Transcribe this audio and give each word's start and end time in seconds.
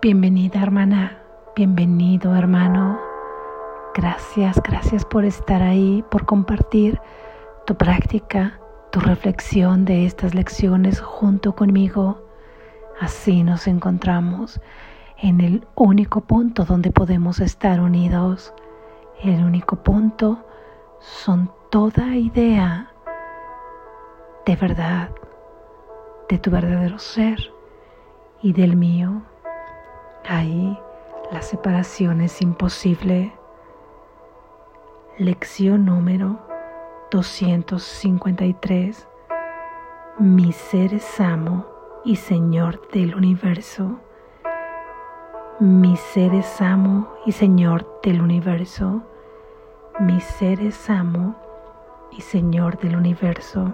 Bienvenida 0.00 0.62
hermana, 0.62 1.18
bienvenido 1.56 2.36
hermano. 2.36 3.00
Gracias, 3.96 4.62
gracias 4.62 5.04
por 5.04 5.24
estar 5.24 5.60
ahí, 5.60 6.04
por 6.08 6.24
compartir 6.24 7.00
tu 7.66 7.74
práctica, 7.74 8.60
tu 8.92 9.00
reflexión 9.00 9.84
de 9.84 10.06
estas 10.06 10.36
lecciones 10.36 11.00
junto 11.00 11.56
conmigo. 11.56 12.22
Así 13.00 13.42
nos 13.42 13.66
encontramos 13.66 14.60
en 15.16 15.40
el 15.40 15.66
único 15.74 16.20
punto 16.20 16.64
donde 16.64 16.92
podemos 16.92 17.40
estar 17.40 17.80
unidos. 17.80 18.54
El 19.20 19.44
único 19.44 19.82
punto 19.82 20.46
son 21.00 21.50
toda 21.70 22.14
idea 22.14 22.92
de 24.46 24.54
verdad, 24.54 25.10
de 26.28 26.38
tu 26.38 26.52
verdadero 26.52 27.00
ser 27.00 27.52
y 28.40 28.52
del 28.52 28.76
mío. 28.76 29.22
Ahí 30.30 30.78
la 31.32 31.40
separación 31.40 32.20
es 32.20 32.42
imposible. 32.42 33.32
Lección 35.16 35.86
número 35.86 36.38
253. 37.10 39.08
Mi 40.18 40.52
ser 40.52 40.92
es 40.92 41.18
amo 41.18 41.64
y 42.04 42.16
Señor 42.16 42.86
del 42.90 43.14
universo. 43.14 44.00
Mi 45.60 45.96
ser 45.96 46.34
es 46.34 46.60
amo 46.60 47.08
y 47.24 47.32
Señor 47.32 48.00
del 48.02 48.20
universo. 48.20 49.02
Mi 49.98 50.20
ser 50.20 50.60
es 50.60 50.90
amo 50.90 51.36
y 52.12 52.20
Señor 52.20 52.78
del 52.80 52.96
universo. 52.96 53.72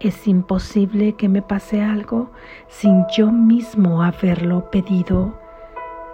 Es 0.00 0.28
imposible 0.28 1.14
que 1.14 1.28
me 1.28 1.42
pase 1.42 1.82
algo 1.82 2.30
sin 2.68 3.04
yo 3.16 3.32
mismo 3.32 4.00
haberlo 4.00 4.70
pedido. 4.70 5.36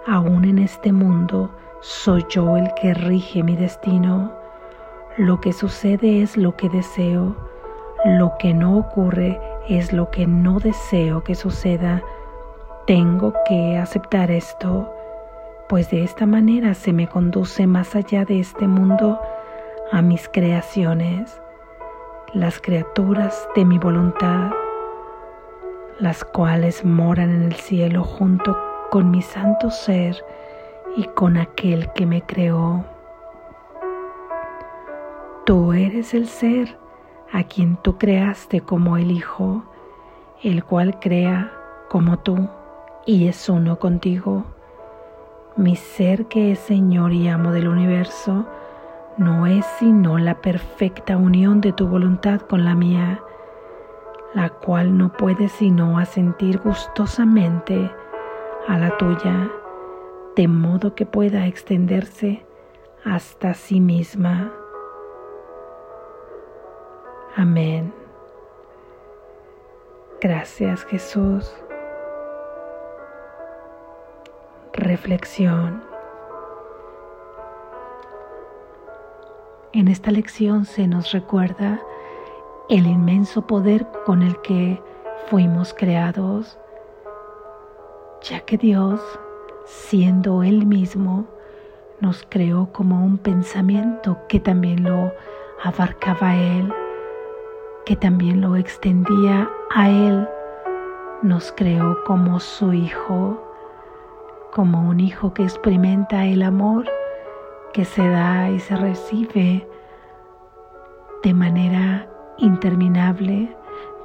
Aún 0.07 0.43
en 0.45 0.57
este 0.57 0.91
mundo 0.91 1.51
soy 1.81 2.25
yo 2.27 2.57
el 2.57 2.67
que 2.81 2.95
rige 2.95 3.43
mi 3.43 3.55
destino. 3.55 4.33
Lo 5.17 5.39
que 5.39 5.53
sucede 5.53 6.23
es 6.23 6.35
lo 6.35 6.55
que 6.55 6.67
deseo. 6.67 7.35
Lo 8.05 8.33
que 8.39 8.55
no 8.55 8.75
ocurre 8.75 9.39
es 9.69 9.93
lo 9.93 10.09
que 10.09 10.25
no 10.25 10.59
deseo 10.59 11.23
que 11.23 11.35
suceda. 11.35 12.01
Tengo 12.87 13.35
que 13.47 13.77
aceptar 13.77 14.31
esto, 14.31 14.91
pues 15.69 15.91
de 15.91 16.03
esta 16.03 16.25
manera 16.25 16.73
se 16.73 16.91
me 16.91 17.07
conduce 17.07 17.67
más 17.67 17.95
allá 17.95 18.25
de 18.25 18.39
este 18.39 18.67
mundo 18.67 19.19
a 19.91 20.01
mis 20.01 20.27
creaciones 20.27 21.39
las 22.35 22.59
criaturas 22.59 23.47
de 23.55 23.63
mi 23.63 23.79
voluntad, 23.79 24.51
las 25.99 26.25
cuales 26.25 26.83
moran 26.83 27.29
en 27.29 27.43
el 27.43 27.53
cielo 27.53 28.03
junto 28.03 28.57
con 28.91 29.09
mi 29.09 29.21
santo 29.21 29.71
ser 29.71 30.21
y 30.97 31.05
con 31.05 31.37
aquel 31.37 31.89
que 31.93 32.05
me 32.05 32.21
creó. 32.23 32.83
Tú 35.45 35.71
eres 35.71 36.13
el 36.13 36.27
ser 36.27 36.77
a 37.31 37.45
quien 37.45 37.77
tú 37.77 37.97
creaste 37.97 38.59
como 38.59 38.97
el 38.97 39.11
Hijo, 39.11 39.63
el 40.43 40.65
cual 40.65 40.99
crea 40.99 41.53
como 41.89 42.19
tú 42.19 42.49
y 43.05 43.29
es 43.29 43.47
uno 43.47 43.79
contigo. 43.79 44.43
Mi 45.55 45.77
ser 45.77 46.25
que 46.25 46.51
es 46.51 46.59
Señor 46.59 47.13
y 47.13 47.29
amo 47.29 47.53
del 47.53 47.69
universo, 47.69 48.45
no 49.17 49.47
es 49.47 49.65
sino 49.79 50.17
la 50.17 50.41
perfecta 50.41 51.15
unión 51.15 51.61
de 51.61 51.71
tu 51.71 51.87
voluntad 51.87 52.41
con 52.41 52.65
la 52.65 52.75
mía, 52.75 53.21
la 54.33 54.49
cual 54.49 54.97
no 54.97 55.13
puede 55.13 55.47
sino 55.47 55.97
asentir 55.97 56.59
gustosamente 56.59 57.91
a 58.67 58.77
la 58.77 58.97
tuya, 58.97 59.49
de 60.35 60.47
modo 60.47 60.95
que 60.95 61.05
pueda 61.05 61.47
extenderse 61.47 62.45
hasta 63.05 63.53
sí 63.53 63.79
misma. 63.79 64.51
Amén. 67.35 67.93
Gracias 70.19 70.83
Jesús. 70.85 71.55
Reflexión. 74.73 75.94
En 79.75 79.89
esta 79.89 80.09
lección 80.09 80.63
se 80.63 80.87
nos 80.87 81.11
recuerda 81.11 81.81
el 82.69 82.87
inmenso 82.87 83.45
poder 83.45 83.85
con 84.05 84.21
el 84.21 84.39
que 84.39 84.81
fuimos 85.27 85.73
creados, 85.73 86.57
ya 88.21 88.39
que 88.39 88.57
Dios, 88.57 89.01
siendo 89.65 90.43
Él 90.43 90.65
mismo, 90.65 91.25
nos 91.99 92.25
creó 92.29 92.71
como 92.71 93.03
un 93.03 93.17
pensamiento 93.17 94.17
que 94.29 94.39
también 94.39 94.85
lo 94.85 95.11
abarcaba 95.61 96.37
Él, 96.37 96.71
que 97.85 97.97
también 97.97 98.39
lo 98.39 98.55
extendía 98.55 99.49
a 99.71 99.89
Él, 99.89 100.25
nos 101.21 101.51
creó 101.51 102.01
como 102.05 102.39
su 102.39 102.71
Hijo, 102.71 103.43
como 104.53 104.87
un 104.87 105.01
Hijo 105.01 105.33
que 105.33 105.43
experimenta 105.43 106.23
el 106.23 106.43
amor 106.43 106.85
que 107.75 107.83
se 107.83 108.07
da 108.07 108.49
y 108.49 108.59
se 108.61 108.73
recibe 108.77 109.67
de 111.23 111.33
manera 111.33 112.07
interminable, 112.37 113.53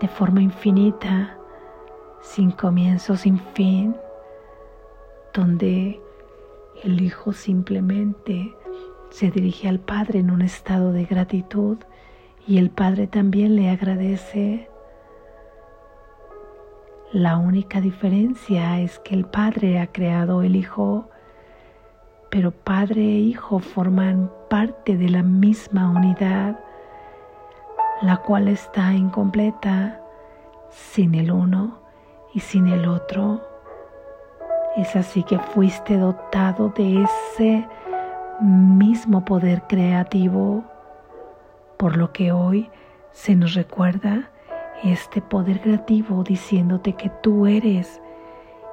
de 0.00 0.08
forma 0.08 0.42
infinita, 0.42 1.38
sin 2.20 2.50
comienzo, 2.50 3.14
sin 3.14 3.38
fin, 3.38 3.94
donde 5.32 6.00
el 6.82 7.00
Hijo 7.00 7.32
simplemente 7.32 8.56
se 9.10 9.30
dirige 9.30 9.69
al 9.69 9.78
Padre 9.78 10.19
en 10.19 10.32
un 10.32 10.42
estado 10.42 10.92
de 10.92 11.04
gratitud 11.04 11.78
y 12.48 12.59
el 12.59 12.70
Padre 12.70 13.06
también 13.06 13.54
le 13.54 13.70
agradece. 13.70 14.69
La 17.12 17.36
única 17.36 17.80
diferencia 17.80 18.80
es 18.80 18.98
que 18.98 19.14
el 19.14 19.26
Padre 19.26 19.78
ha 19.78 19.92
creado 19.92 20.42
el 20.42 20.56
Hijo 20.56 21.09
pero 22.30 22.52
Padre 22.52 23.02
e 23.02 23.18
Hijo 23.18 23.58
forman 23.58 24.30
parte 24.48 24.96
de 24.96 25.08
la 25.08 25.22
misma 25.22 25.91
unidad, 25.91 26.58
la 28.02 28.16
cual 28.18 28.46
está 28.48 28.94
incompleta 28.94 30.00
sin 30.70 31.16
el 31.16 31.32
uno 31.32 31.80
y 32.32 32.41
sin 32.41 32.68
el 32.68 32.86
otro. 32.88 33.42
Es 34.76 34.94
así 34.94 35.24
que 35.24 35.38
fuiste 35.38 35.98
dotado 35.98 36.68
de 36.70 37.02
ese 37.02 37.66
mismo 38.41 39.24
poder 39.24 39.62
creativo, 39.68 40.62
por 41.76 41.97
lo 41.97 42.12
que 42.12 42.30
hoy 42.30 42.70
se 43.10 43.34
nos 43.34 43.54
recuerda 43.54 44.30
este 44.84 45.20
poder 45.20 45.60
creativo 45.60 46.22
diciéndote 46.22 46.94
que 46.94 47.10
tú 47.22 47.47
eres 47.47 48.00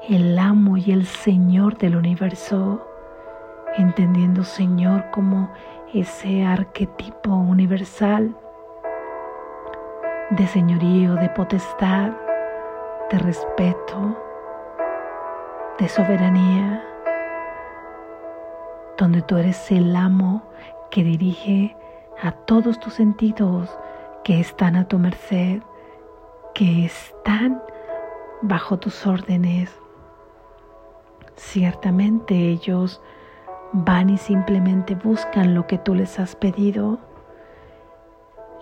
el 0.07 0.37
amo 0.37 0.77
y 0.77 0.91
el 0.91 1.05
Señor 1.05 1.77
del 1.79 1.95
universo 1.95 2.86
entendiendo 3.77 4.43
Señor 4.43 5.09
como 5.11 5.49
ese 5.93 6.43
arquetipo 6.43 7.29
universal 7.29 8.35
de 10.31 10.47
señorío, 10.47 11.15
de 11.15 11.29
potestad, 11.29 12.11
de 13.09 13.19
respeto, 13.19 14.17
de 15.79 15.87
soberanía, 15.87 16.83
donde 18.97 19.21
tú 19.21 19.37
eres 19.37 19.71
el 19.71 19.95
amo 19.95 20.43
que 20.91 21.03
dirige 21.03 21.75
a 22.21 22.31
todos 22.31 22.79
tus 22.79 22.95
sentidos 22.95 23.77
que 24.23 24.39
están 24.39 24.75
a 24.75 24.87
tu 24.87 24.99
merced, 24.99 25.61
que 26.53 26.85
están 26.85 27.61
bajo 28.41 28.77
tus 28.77 29.05
órdenes. 29.05 29.71
Ciertamente 31.35 32.35
ellos 32.35 33.01
van 33.73 34.09
y 34.09 34.17
simplemente 34.17 34.95
buscan 34.95 35.53
lo 35.53 35.67
que 35.67 35.77
tú 35.77 35.93
les 35.93 36.19
has 36.19 36.35
pedido 36.35 36.99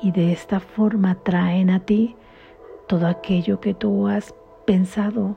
y 0.01 0.11
de 0.11 0.31
esta 0.31 0.59
forma 0.59 1.15
traen 1.15 1.69
a 1.69 1.79
ti 1.79 2.15
todo 2.87 3.07
aquello 3.07 3.59
que 3.59 3.73
tú 3.73 4.07
has 4.07 4.33
pensado 4.65 5.35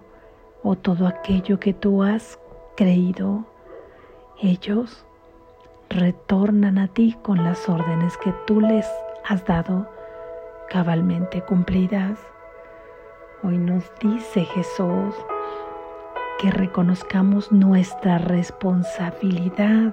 o 0.62 0.76
todo 0.76 1.06
aquello 1.06 1.60
que 1.60 1.72
tú 1.72 2.02
has 2.02 2.38
creído. 2.76 3.44
Ellos 4.40 5.04
retornan 5.88 6.78
a 6.78 6.88
ti 6.88 7.16
con 7.22 7.42
las 7.44 7.68
órdenes 7.68 8.16
que 8.18 8.32
tú 8.46 8.60
les 8.60 8.86
has 9.24 9.44
dado 9.44 9.88
cabalmente 10.68 11.42
cumplidas. 11.42 12.18
Hoy 13.42 13.56
nos 13.56 13.84
dice 14.00 14.44
Jesús, 14.44 15.14
que 16.38 16.50
reconozcamos 16.52 17.50
nuestra 17.50 18.18
responsabilidad 18.18 19.92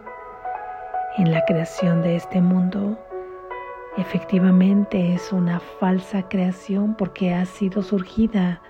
en 1.17 1.31
la 1.31 1.43
creación 1.45 2.03
de 2.03 2.15
este 2.15 2.39
mundo. 2.39 2.99
Efectivamente 3.97 5.13
es 5.13 5.33
una 5.33 5.59
falsa 5.59 6.27
creación 6.29 6.93
porque 6.95 7.33
ha 7.33 7.45
sido 7.45 7.81
surgida 7.81 8.61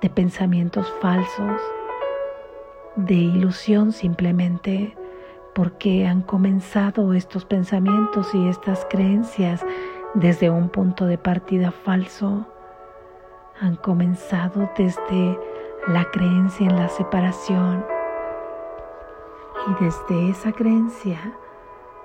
de 0.00 0.08
pensamientos 0.08 0.90
falsos, 1.00 1.60
de 2.96 3.14
ilusión 3.14 3.92
simplemente, 3.92 4.96
porque 5.54 6.06
han 6.06 6.22
comenzado 6.22 7.12
estos 7.12 7.44
pensamientos 7.44 8.34
y 8.34 8.48
estas 8.48 8.86
creencias 8.88 9.64
desde 10.14 10.48
un 10.48 10.70
punto 10.70 11.04
de 11.04 11.18
partida 11.18 11.70
falso, 11.70 12.46
han 13.60 13.76
comenzado 13.76 14.70
desde 14.78 15.38
la 15.88 16.04
creencia 16.10 16.68
en 16.68 16.76
la 16.76 16.88
separación 16.88 17.86
y 19.68 19.84
desde 19.84 20.30
esa 20.30 20.50
creencia 20.50 21.18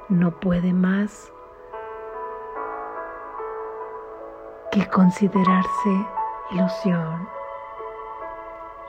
no 0.07 0.29
puede 0.29 0.71
más 0.71 1.33
que 4.71 4.87
considerarse 4.87 6.07
ilusión, 6.51 7.27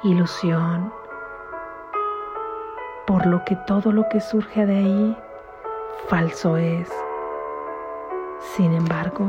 ilusión, 0.02 0.92
por 3.06 3.24
lo 3.24 3.42
que 3.46 3.56
todo 3.66 3.92
lo 3.92 4.06
que 4.10 4.20
surge 4.20 4.66
de 4.66 4.76
ahí 4.76 5.18
falso 6.08 6.58
es. 6.58 6.92
Sin 8.54 8.74
embargo, 8.74 9.24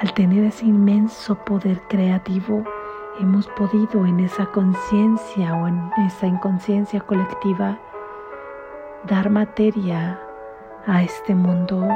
al 0.00 0.14
tener 0.14 0.44
ese 0.44 0.66
inmenso 0.66 1.34
poder 1.34 1.80
creativo, 1.88 2.62
hemos 3.20 3.48
podido 3.48 4.06
en 4.06 4.20
esa 4.20 4.46
conciencia 4.46 5.54
o 5.56 5.66
en 5.66 5.90
esa 6.06 6.26
inconsciencia 6.26 7.00
colectiva 7.00 7.78
dar 9.04 9.30
materia 9.30 10.20
a 10.86 11.02
este 11.02 11.34
mundo. 11.34 11.88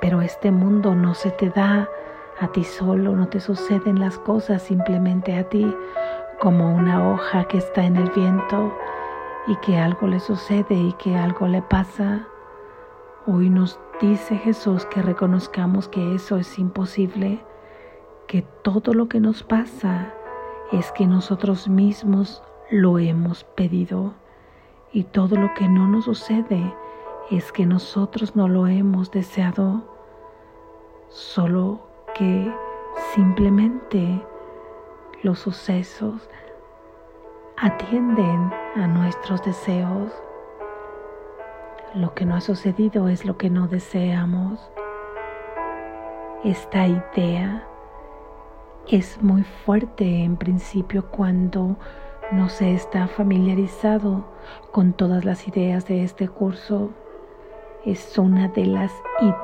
Pero 0.00 0.20
este 0.22 0.50
mundo 0.50 0.94
no 0.94 1.14
se 1.14 1.30
te 1.30 1.50
da 1.50 1.88
a 2.40 2.48
ti 2.48 2.64
solo, 2.64 3.14
no 3.14 3.28
te 3.28 3.40
suceden 3.40 4.00
las 4.00 4.18
cosas 4.18 4.62
simplemente 4.62 5.36
a 5.36 5.48
ti 5.48 5.76
como 6.40 6.74
una 6.74 7.10
hoja 7.10 7.44
que 7.44 7.58
está 7.58 7.84
en 7.84 7.96
el 7.96 8.10
viento 8.10 8.74
y 9.46 9.56
que 9.56 9.78
algo 9.78 10.06
le 10.06 10.20
sucede 10.20 10.74
y 10.74 10.92
que 10.94 11.16
algo 11.16 11.46
le 11.46 11.62
pasa. 11.62 12.26
Hoy 13.26 13.50
nos 13.50 13.78
dice 14.00 14.36
Jesús 14.36 14.86
que 14.86 15.02
reconozcamos 15.02 15.88
que 15.88 16.14
eso 16.14 16.38
es 16.38 16.58
imposible, 16.58 17.44
que 18.30 18.42
todo 18.62 18.94
lo 18.94 19.08
que 19.08 19.18
nos 19.18 19.42
pasa 19.42 20.14
es 20.70 20.92
que 20.92 21.04
nosotros 21.04 21.66
mismos 21.66 22.44
lo 22.70 23.00
hemos 23.00 23.42
pedido 23.42 24.14
y 24.92 25.02
todo 25.02 25.34
lo 25.34 25.52
que 25.54 25.68
no 25.68 25.88
nos 25.88 26.04
sucede 26.04 26.72
es 27.32 27.50
que 27.50 27.66
nosotros 27.66 28.36
no 28.36 28.46
lo 28.46 28.68
hemos 28.68 29.10
deseado, 29.10 29.82
solo 31.08 31.80
que 32.14 32.54
simplemente 33.16 34.24
los 35.24 35.40
sucesos 35.40 36.30
atienden 37.56 38.52
a 38.76 38.86
nuestros 38.86 39.42
deseos. 39.42 40.12
Lo 41.96 42.14
que 42.14 42.24
no 42.26 42.36
ha 42.36 42.40
sucedido 42.40 43.08
es 43.08 43.24
lo 43.24 43.36
que 43.36 43.50
no 43.50 43.66
deseamos. 43.66 44.70
Esta 46.44 46.86
idea 46.86 47.66
es 48.90 49.22
muy 49.22 49.44
fuerte 49.44 50.24
en 50.24 50.36
principio 50.36 51.06
cuando 51.10 51.76
no 52.32 52.48
se 52.48 52.74
está 52.74 53.06
familiarizado 53.06 54.24
con 54.72 54.92
todas 54.94 55.24
las 55.24 55.46
ideas 55.46 55.86
de 55.86 56.02
este 56.02 56.28
curso. 56.28 56.90
Es 57.86 58.18
una 58.18 58.48
de 58.48 58.66
las 58.66 58.92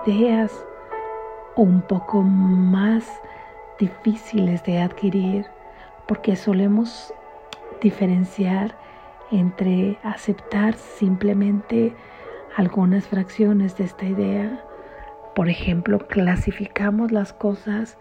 ideas 0.05 0.53
un 1.55 1.81
poco 1.83 2.23
más 2.23 3.09
difíciles 3.79 4.65
de 4.65 4.81
adquirir 4.81 5.47
porque 6.09 6.35
solemos 6.35 7.15
diferenciar 7.81 8.77
entre 9.31 9.97
aceptar 10.03 10.75
simplemente 10.75 11.95
algunas 12.57 13.07
fracciones 13.07 13.77
de 13.77 13.85
esta 13.85 14.07
idea. 14.07 14.65
Por 15.37 15.49
ejemplo, 15.49 15.99
clasificamos 16.09 17.13
las 17.13 17.33
cosas 17.33 17.97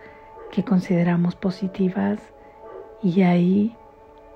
que 0.52 0.64
consideramos 0.64 1.36
positivas 1.36 2.20
y 3.02 3.22
ahí 3.22 3.76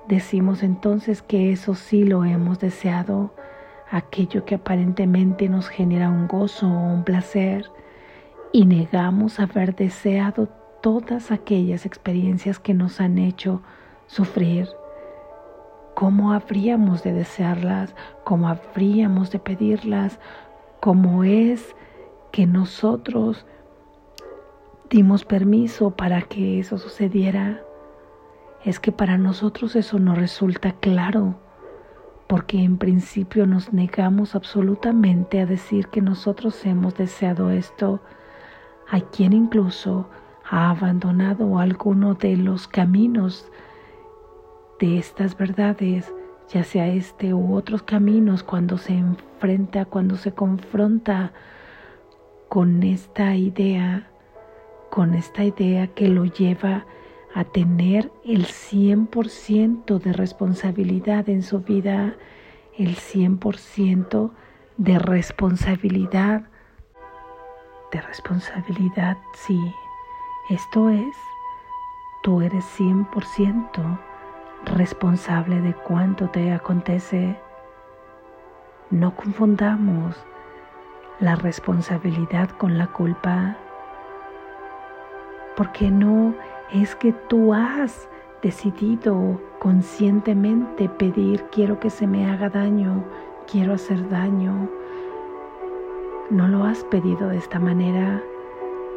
decimos 0.08 0.62
entonces 0.62 1.22
que 1.22 1.52
eso 1.52 1.74
sí 1.74 2.04
lo 2.04 2.24
hemos 2.24 2.58
deseado, 2.58 3.34
aquello 3.90 4.44
que 4.44 4.56
aparentemente 4.56 5.48
nos 5.48 5.68
genera 5.68 6.10
un 6.10 6.28
gozo 6.28 6.66
o 6.66 6.92
un 6.92 7.04
placer 7.04 7.70
y 8.52 8.66
negamos 8.66 9.40
haber 9.40 9.74
deseado 9.74 10.48
todas 10.80 11.30
aquellas 11.30 11.86
experiencias 11.86 12.58
que 12.58 12.74
nos 12.74 13.00
han 13.00 13.18
hecho 13.18 13.62
sufrir. 14.06 14.68
¿Cómo 15.94 16.32
habríamos 16.32 17.02
de 17.02 17.12
desearlas? 17.12 17.94
¿Cómo 18.24 18.48
habríamos 18.48 19.30
de 19.30 19.38
pedirlas? 19.38 20.18
¿Cómo 20.80 21.24
es 21.24 21.76
que 22.32 22.46
nosotros 22.46 23.46
dimos 24.90 25.24
permiso 25.24 25.92
para 25.92 26.22
que 26.22 26.58
eso 26.58 26.76
sucediera? 26.76 27.62
Es 28.64 28.78
que 28.78 28.92
para 28.92 29.16
nosotros 29.16 29.76
eso 29.76 29.98
no 29.98 30.14
resulta 30.14 30.72
claro, 30.72 31.36
porque 32.26 32.62
en 32.62 32.76
principio 32.76 33.46
nos 33.46 33.72
negamos 33.72 34.34
absolutamente 34.34 35.40
a 35.40 35.46
decir 35.46 35.88
que 35.88 36.02
nosotros 36.02 36.64
hemos 36.66 36.94
deseado 36.96 37.50
esto 37.50 38.00
hay 38.92 39.02
quien 39.02 39.32
incluso 39.32 40.08
ha 40.50 40.70
abandonado 40.70 41.60
alguno 41.60 42.14
de 42.14 42.36
los 42.36 42.66
caminos 42.66 43.48
de 44.80 44.98
estas 44.98 45.36
verdades, 45.36 46.12
ya 46.48 46.64
sea 46.64 46.88
este 46.88 47.32
u 47.32 47.54
otros 47.54 47.84
caminos, 47.84 48.42
cuando 48.42 48.78
se 48.78 48.94
enfrenta, 48.94 49.84
cuando 49.84 50.16
se 50.16 50.32
confronta 50.32 51.32
con 52.48 52.82
esta 52.82 53.36
idea, 53.36 54.09
con 54.90 55.14
esta 55.14 55.44
idea 55.44 55.88
que 55.88 56.08
lo 56.08 56.24
lleva 56.24 56.86
a 57.34 57.44
tener 57.44 58.10
el 58.24 58.46
100% 58.46 59.98
de 59.98 60.12
responsabilidad 60.12 61.28
en 61.28 61.42
su 61.42 61.60
vida, 61.60 62.16
el 62.76 62.96
100% 62.96 64.32
de 64.76 64.98
responsabilidad 64.98 66.50
de 67.90 68.00
responsabilidad, 68.00 69.18
sí. 69.34 69.74
Esto 70.48 70.88
es, 70.90 71.16
tú 72.22 72.40
eres 72.40 72.64
100% 72.78 73.98
responsable 74.64 75.60
de 75.60 75.74
cuanto 75.74 76.28
te 76.28 76.52
acontece. 76.52 77.38
No 78.90 79.14
confundamos 79.14 80.16
la 81.20 81.36
responsabilidad 81.36 82.50
con 82.50 82.78
la 82.78 82.88
culpa, 82.88 83.56
porque 85.60 85.90
no 85.90 86.34
es 86.72 86.94
que 86.94 87.12
tú 87.28 87.52
has 87.52 88.08
decidido 88.40 89.38
conscientemente 89.58 90.88
pedir 90.88 91.44
quiero 91.52 91.78
que 91.78 91.90
se 91.90 92.06
me 92.06 92.30
haga 92.30 92.48
daño, 92.48 93.04
quiero 93.46 93.74
hacer 93.74 94.08
daño, 94.08 94.70
no 96.30 96.48
lo 96.48 96.64
has 96.64 96.82
pedido 96.84 97.28
de 97.28 97.36
esta 97.36 97.58
manera. 97.58 98.22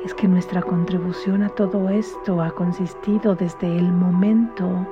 Es 0.05 0.13
que 0.13 0.25
nuestra 0.25 0.61
contribución 0.61 1.43
a 1.43 1.49
todo 1.49 1.89
esto 1.89 2.41
ha 2.41 2.51
consistido 2.51 3.35
desde 3.35 3.67
el 3.67 3.91
momento 3.91 4.87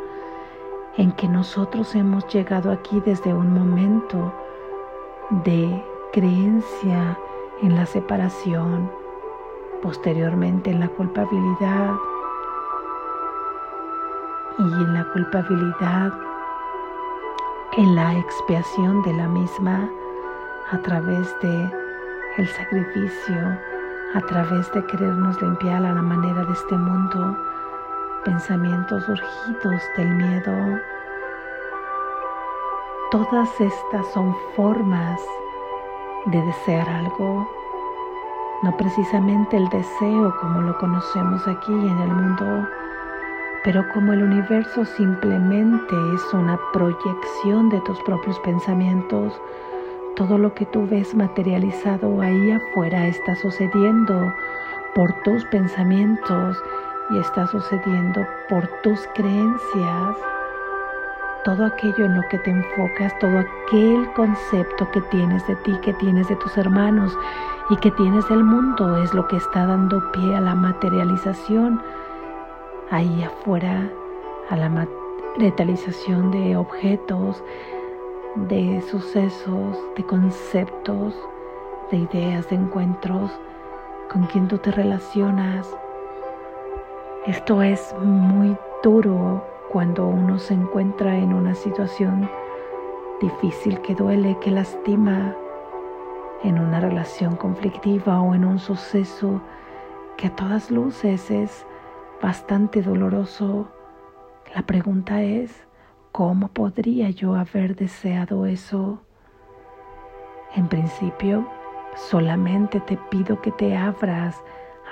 en 0.97 1.13
que 1.13 1.29
nosotros 1.29 1.95
hemos 1.95 2.27
llegado 2.27 2.69
aquí, 2.69 3.01
desde 3.05 3.33
un 3.33 3.53
momento 3.53 4.33
de 5.45 5.81
creencia 6.11 7.17
en 7.61 7.75
la 7.77 7.85
separación, 7.85 8.91
posteriormente 9.81 10.71
en 10.71 10.79
la 10.79 10.87
culpabilidad 10.89 11.93
y 14.57 14.63
en 14.63 14.93
la 14.93 15.05
culpabilidad, 15.13 16.13
en 17.77 17.95
la 17.95 18.17
expiación 18.17 19.01
de 19.03 19.13
la 19.13 19.27
misma 19.27 19.89
a 20.71 20.77
través 20.79 21.33
de 21.41 21.71
el 22.37 22.47
sacrificio 22.47 23.57
a 24.13 24.21
través 24.21 24.69
de 24.73 24.85
querernos 24.87 25.41
limpiar 25.41 25.85
a 25.85 25.93
la 25.93 26.01
manera 26.01 26.43
de 26.43 26.51
este 26.51 26.75
mundo, 26.75 27.37
pensamientos 28.25 29.07
urgidos 29.07 29.81
del 29.95 30.09
miedo. 30.15 30.79
Todas 33.09 33.49
estas 33.61 34.05
son 34.13 34.35
formas 34.55 35.21
de 36.25 36.41
desear 36.41 36.89
algo, 36.89 37.49
no 38.63 38.77
precisamente 38.77 39.57
el 39.57 39.67
deseo 39.69 40.35
como 40.39 40.61
lo 40.61 40.77
conocemos 40.77 41.47
aquí 41.47 41.71
en 41.71 41.97
el 41.97 42.09
mundo, 42.09 42.67
pero 43.63 43.83
como 43.93 44.13
el 44.13 44.23
universo 44.23 44.85
simplemente 44.85 45.95
es 46.13 46.33
una 46.33 46.59
proyección 46.71 47.69
de 47.69 47.81
tus 47.81 47.99
propios 48.01 48.39
pensamientos, 48.39 49.33
todo 50.15 50.37
lo 50.37 50.53
que 50.53 50.65
tú 50.65 50.87
ves 50.87 51.15
materializado 51.15 52.21
ahí 52.21 52.51
afuera 52.51 53.07
está 53.07 53.35
sucediendo 53.35 54.33
por 54.93 55.13
tus 55.23 55.45
pensamientos 55.45 56.61
y 57.11 57.17
está 57.17 57.47
sucediendo 57.47 58.25
por 58.49 58.67
tus 58.83 59.07
creencias, 59.15 60.17
todo 61.43 61.65
aquello 61.65 62.05
en 62.05 62.15
lo 62.15 62.27
que 62.29 62.37
te 62.39 62.51
enfocas, 62.51 63.17
todo 63.19 63.39
aquel 63.39 64.11
concepto 64.13 64.89
que 64.91 65.01
tienes 65.01 65.45
de 65.47 65.55
ti, 65.57 65.77
que 65.81 65.93
tienes 65.93 66.27
de 66.27 66.35
tus 66.35 66.57
hermanos 66.57 67.17
y 67.69 67.77
que 67.77 67.91
tienes 67.91 68.27
del 68.29 68.43
mundo 68.43 68.97
es 68.97 69.13
lo 69.13 69.27
que 69.27 69.37
está 69.37 69.65
dando 69.65 70.11
pie 70.11 70.35
a 70.35 70.41
la 70.41 70.55
materialización 70.55 71.81
ahí 72.91 73.23
afuera, 73.23 73.89
a 74.49 74.55
la 74.55 74.69
materialización 74.69 76.31
de 76.31 76.57
objetos, 76.57 77.43
de 78.35 78.81
sucesos, 78.89 79.77
de 79.95 80.03
conceptos, 80.03 81.15
de 81.89 81.97
ideas, 81.97 82.49
de 82.49 82.57
encuentros 82.57 83.31
con 84.11 84.25
quien 84.25 84.47
tú 84.47 84.57
te 84.57 84.71
relacionas. 84.71 85.67
Esto 87.25 87.61
es 87.61 87.95
muy 88.03 88.57
duro 88.83 89.50
cuando 89.71 90.05
uno 90.05 90.37
se 90.37 90.53
encuentra 90.53 91.17
en 91.17 91.33
una 91.33 91.55
situación 91.55 92.29
difícil 93.21 93.79
que 93.81 93.95
duele, 93.95 94.37
que 94.41 94.51
lastima, 94.51 95.33
en 96.43 96.59
una 96.59 96.81
relación 96.81 97.37
conflictiva 97.37 98.19
o 98.21 98.35
en 98.35 98.43
un 98.43 98.59
suceso 98.59 99.41
que 100.17 100.27
a 100.27 100.35
todas 100.35 100.71
luces 100.71 101.31
es 101.31 101.65
bastante 102.21 102.81
doloroso. 102.81 103.69
La 104.53 104.63
pregunta 104.63 105.21
es, 105.21 105.65
¿cómo 106.11 106.49
podría 106.49 107.09
yo 107.09 107.35
haber 107.35 107.75
deseado 107.75 108.45
eso? 108.45 108.99
En 110.55 110.67
principio, 110.67 111.47
solamente 111.95 112.81
te 112.81 112.97
pido 113.09 113.39
que 113.41 113.51
te 113.51 113.77
abras 113.77 114.35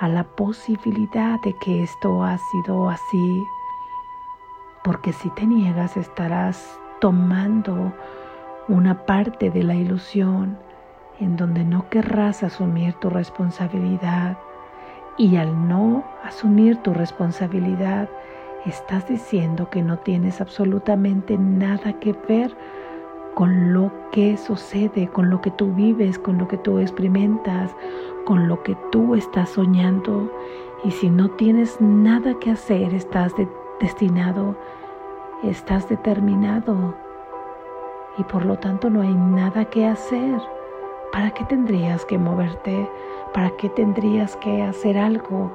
a 0.00 0.08
la 0.08 0.24
posibilidad 0.24 1.38
de 1.42 1.54
que 1.60 1.82
esto 1.82 2.22
ha 2.22 2.38
sido 2.38 2.88
así, 2.88 3.44
porque 4.82 5.12
si 5.12 5.30
te 5.30 5.46
niegas 5.46 5.96
estarás 5.96 6.78
tomando 7.00 7.92
una 8.68 9.04
parte 9.06 9.50
de 9.50 9.62
la 9.62 9.74
ilusión 9.74 10.58
en 11.18 11.36
donde 11.36 11.64
no 11.64 11.88
querrás 11.88 12.42
asumir 12.42 12.94
tu 12.94 13.10
responsabilidad 13.10 14.38
y 15.18 15.36
al 15.36 15.68
no 15.68 16.04
asumir 16.24 16.78
tu 16.78 16.94
responsabilidad 16.94 18.08
estás 18.64 19.08
diciendo 19.08 19.68
que 19.70 19.82
no 19.82 19.98
tienes 19.98 20.40
absolutamente 20.40 21.36
nada 21.36 21.92
que 21.94 22.14
ver 22.28 22.54
con 23.34 23.72
lo 23.72 23.92
que 24.12 24.36
sucede, 24.36 25.08
con 25.08 25.30
lo 25.30 25.40
que 25.40 25.50
tú 25.50 25.72
vives, 25.72 26.18
con 26.18 26.38
lo 26.38 26.48
que 26.48 26.58
tú 26.58 26.78
experimentas, 26.78 27.74
con 28.24 28.48
lo 28.48 28.62
que 28.62 28.76
tú 28.90 29.14
estás 29.14 29.50
soñando. 29.50 30.30
Y 30.84 30.90
si 30.90 31.10
no 31.10 31.30
tienes 31.30 31.80
nada 31.80 32.34
que 32.38 32.50
hacer, 32.50 32.92
estás 32.94 33.34
destinado, 33.80 34.54
estás 35.42 35.88
determinado. 35.88 36.94
Y 38.18 38.24
por 38.24 38.44
lo 38.44 38.56
tanto 38.58 38.90
no 38.90 39.00
hay 39.02 39.14
nada 39.14 39.64
que 39.64 39.86
hacer. 39.86 40.40
¿Para 41.12 41.30
qué 41.32 41.44
tendrías 41.44 42.04
que 42.04 42.18
moverte? 42.18 42.88
¿Para 43.34 43.50
qué 43.56 43.68
tendrías 43.70 44.36
que 44.36 44.62
hacer 44.62 44.96
algo? 44.96 45.50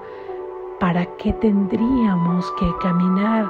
¿Para 0.80 1.06
qué 1.18 1.32
tendríamos 1.34 2.52
que 2.60 2.68
caminar? 2.82 3.50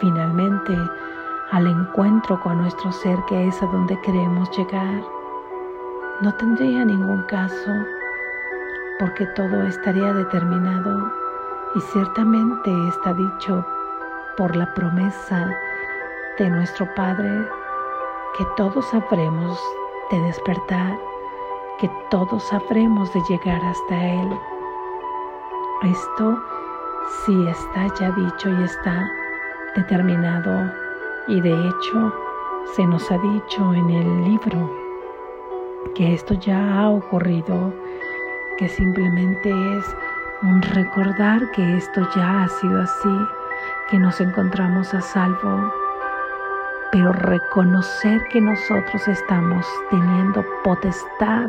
Finalmente, 0.00 0.76
al 1.50 1.66
encuentro 1.66 2.38
con 2.40 2.58
nuestro 2.58 2.92
ser 2.92 3.18
que 3.28 3.48
es 3.48 3.62
a 3.62 3.66
donde 3.66 3.98
queremos 4.02 4.48
llegar. 4.56 5.02
No 6.20 6.32
tendría 6.34 6.84
ningún 6.84 7.22
caso 7.22 7.72
porque 8.98 9.26
todo 9.36 9.62
estaría 9.62 10.12
determinado 10.12 11.17
y 11.78 11.80
ciertamente 11.92 12.72
está 12.88 13.14
dicho 13.14 13.64
por 14.36 14.56
la 14.56 14.66
promesa 14.74 15.48
de 16.36 16.50
nuestro 16.50 16.92
Padre 16.96 17.48
que 18.36 18.44
todos 18.56 18.84
sabremos 18.86 19.60
de 20.10 20.20
despertar, 20.22 20.98
que 21.78 21.88
todos 22.10 22.42
sabremos 22.42 23.12
de 23.14 23.20
llegar 23.28 23.64
hasta 23.64 24.06
Él. 24.06 24.28
Esto 25.84 26.36
sí 27.24 27.46
está 27.46 27.86
ya 28.00 28.10
dicho 28.10 28.48
y 28.48 28.64
está 28.64 29.08
determinado 29.76 30.72
y 31.28 31.40
de 31.40 31.52
hecho, 31.68 32.12
se 32.74 32.84
nos 32.86 33.08
ha 33.12 33.18
dicho 33.18 33.72
en 33.72 33.88
el 33.90 34.24
libro 34.24 34.68
que 35.94 36.14
esto 36.14 36.34
ya 36.34 36.80
ha 36.80 36.90
ocurrido, 36.90 37.72
que 38.56 38.68
simplemente 38.68 39.50
es 39.76 39.84
un 40.42 40.62
recordar 40.62 41.50
que 41.50 41.76
esto 41.76 42.08
ya 42.14 42.44
ha 42.44 42.48
sido 42.48 42.80
así, 42.80 43.28
que 43.90 43.98
nos 43.98 44.20
encontramos 44.20 44.94
a 44.94 45.00
salvo, 45.00 45.72
pero 46.92 47.12
reconocer 47.12 48.22
que 48.30 48.40
nosotros 48.40 49.08
estamos 49.08 49.66
teniendo 49.90 50.44
potestad, 50.62 51.48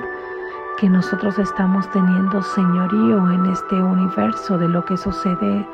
que 0.77 0.89
nosotros 0.89 1.38
estamos 1.38 1.89
teniendo 1.91 2.41
señorío 2.41 3.31
en 3.31 3.46
este 3.48 3.75
universo 3.75 4.58
de 4.58 4.67
lo 4.67 4.84
que 4.86 4.98
sucede 4.98 5.67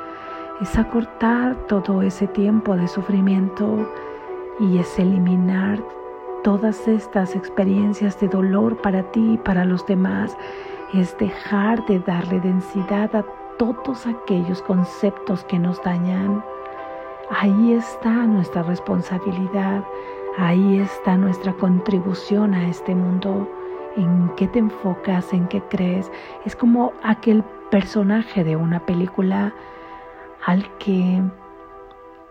es 0.61 0.77
acortar 0.77 1.55
todo 1.67 2.01
ese 2.01 2.27
tiempo 2.27 2.75
de 2.75 2.87
sufrimiento 2.87 3.89
y 4.59 4.77
es 4.77 4.99
eliminar 4.99 5.81
todas 6.43 6.87
estas 6.87 7.35
experiencias 7.35 8.19
de 8.19 8.27
dolor 8.27 8.77
para 8.77 9.03
ti 9.11 9.33
y 9.33 9.37
para 9.37 9.65
los 9.65 9.85
demás. 9.85 10.37
Es 10.93 11.17
dejar 11.17 11.85
de 11.85 11.99
darle 11.99 12.39
densidad 12.39 13.15
a 13.15 13.25
todos 13.57 14.05
aquellos 14.05 14.61
conceptos 14.61 15.43
que 15.45 15.59
nos 15.59 15.81
dañan. 15.83 16.43
Ahí 17.29 17.73
está 17.73 18.09
nuestra 18.09 18.63
responsabilidad, 18.63 19.83
ahí 20.37 20.79
está 20.79 21.17
nuestra 21.17 21.53
contribución 21.53 22.53
a 22.53 22.69
este 22.69 22.93
mundo. 22.93 23.49
¿En 23.97 24.29
qué 24.35 24.47
te 24.47 24.59
enfocas? 24.59 25.33
¿En 25.33 25.47
qué 25.47 25.61
crees? 25.69 26.11
Es 26.45 26.55
como 26.55 26.93
aquel 27.03 27.43
personaje 27.71 28.43
de 28.43 28.55
una 28.55 28.85
película 28.85 29.53
al 30.45 30.65
que 30.77 31.21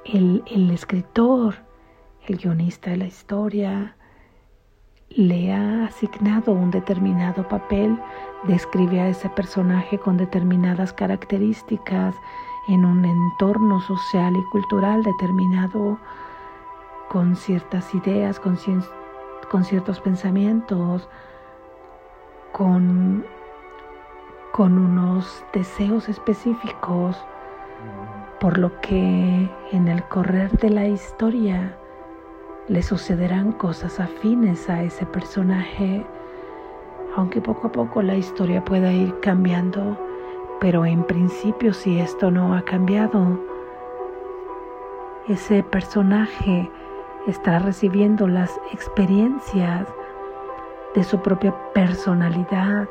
el, 0.04 0.70
escritor, 0.70 1.56
el 2.26 2.36
guionista 2.36 2.90
de 2.90 2.96
la 2.98 3.06
historia, 3.06 3.96
le 5.10 5.52
ha 5.52 5.86
asignado 5.86 6.52
un 6.52 6.70
determinado 6.70 7.46
papel, 7.48 7.98
describe 8.46 9.00
a 9.00 9.08
ese 9.08 9.28
personaje 9.30 9.98
con 9.98 10.16
determinadas 10.16 10.92
características 10.92 12.14
en 12.68 12.84
un 12.84 13.04
entorno 13.04 13.80
social 13.80 14.36
y 14.36 14.42
cultural 14.50 15.02
determinado, 15.02 15.98
con 17.08 17.36
ciertas 17.36 17.94
ideas, 17.94 18.40
con, 18.40 18.58
con 19.50 19.64
ciertos 19.64 20.00
pensamientos, 20.00 21.08
con, 22.52 23.24
con 24.52 24.78
unos 24.78 25.44
deseos 25.52 26.08
específicos 26.08 27.16
por 28.40 28.58
lo 28.58 28.78
que 28.80 29.48
en 29.72 29.88
el 29.88 30.02
correr 30.08 30.50
de 30.58 30.70
la 30.70 30.86
historia 30.86 31.76
le 32.68 32.82
sucederán 32.82 33.52
cosas 33.52 34.00
afines 34.00 34.68
a 34.68 34.82
ese 34.82 35.06
personaje, 35.06 36.04
aunque 37.16 37.40
poco 37.40 37.68
a 37.68 37.72
poco 37.72 38.02
la 38.02 38.16
historia 38.16 38.64
pueda 38.64 38.92
ir 38.92 39.18
cambiando, 39.20 39.98
pero 40.60 40.84
en 40.84 41.04
principio 41.04 41.72
si 41.72 41.98
esto 41.98 42.30
no 42.30 42.54
ha 42.54 42.62
cambiado, 42.62 43.38
ese 45.28 45.62
personaje 45.62 46.70
estará 47.26 47.60
recibiendo 47.60 48.28
las 48.28 48.60
experiencias 48.72 49.86
de 50.94 51.04
su 51.04 51.20
propia 51.20 51.54
personalidad. 51.72 52.88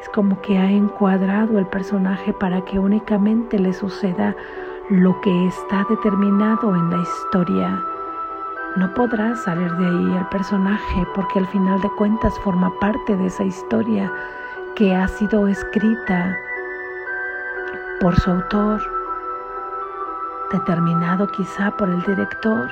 Es 0.00 0.08
como 0.10 0.40
que 0.42 0.58
ha 0.58 0.70
encuadrado 0.70 1.58
el 1.58 1.66
personaje 1.66 2.32
para 2.32 2.64
que 2.64 2.78
únicamente 2.78 3.58
le 3.58 3.72
suceda 3.72 4.36
lo 4.90 5.20
que 5.20 5.46
está 5.46 5.84
determinado 5.88 6.74
en 6.74 6.90
la 6.90 7.02
historia. 7.02 7.91
No 8.74 8.88
podrá 8.94 9.36
salir 9.36 9.70
de 9.76 9.86
ahí 9.86 10.16
el 10.16 10.26
personaje 10.28 11.06
porque 11.14 11.40
al 11.40 11.46
final 11.48 11.78
de 11.82 11.90
cuentas 11.90 12.38
forma 12.38 12.72
parte 12.80 13.14
de 13.16 13.26
esa 13.26 13.44
historia 13.44 14.10
que 14.76 14.96
ha 14.96 15.06
sido 15.08 15.46
escrita 15.46 16.34
por 18.00 18.18
su 18.18 18.30
autor, 18.30 18.80
determinado 20.52 21.26
quizá 21.28 21.70
por 21.72 21.90
el 21.90 22.02
director. 22.04 22.70